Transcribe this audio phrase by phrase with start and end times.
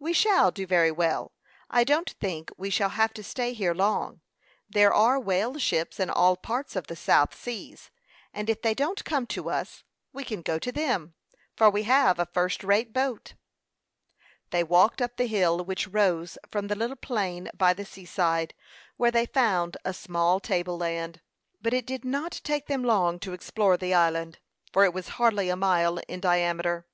[0.00, 1.30] "We shall do very well.
[1.70, 4.20] I don't think we shall have to stay here long.
[4.68, 7.92] There are whale ships in all parts of the South Seas,
[8.34, 11.14] and if they don't come to us, we can go to them,
[11.54, 13.34] for we have a first rate boat."
[14.50, 18.54] They walked up the hill which rose from the little plain by the sea side,
[18.96, 21.20] where they found a small table land.
[21.60, 24.40] But it did not take them long to explore the island,
[24.72, 26.88] for it was hardly a mile in diameter.